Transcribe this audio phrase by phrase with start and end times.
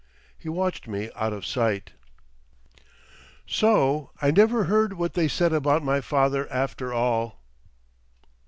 [0.35, 1.91] He watched me out of sight.
[3.45, 7.43] So I never heard what they said about my father after all.